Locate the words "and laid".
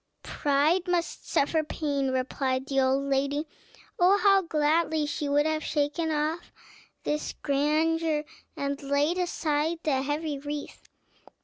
8.57-9.19